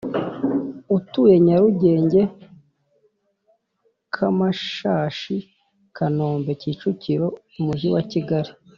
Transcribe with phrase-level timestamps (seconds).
[0.95, 2.21] Utuye nyarugenge
[4.13, 7.27] kamashashikanombe kicukiro
[7.59, 8.51] umujyi wa kigali